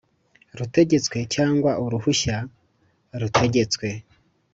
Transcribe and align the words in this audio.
rutegetswe 0.57 1.17
cyangwa 1.35 1.71
uruhushya 1.83 2.37
rutegetswe 3.21 3.87